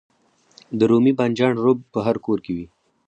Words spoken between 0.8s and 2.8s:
رومي بانجان رب په هر کور کې وي.